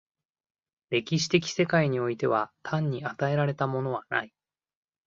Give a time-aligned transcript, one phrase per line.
[0.89, 4.33] 歴史的世界においては単に与えられたものはない。